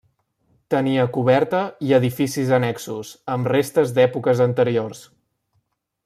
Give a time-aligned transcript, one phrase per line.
[0.73, 5.05] Tenia coberta i edificis annexos, amb restes d'èpoques anteriors.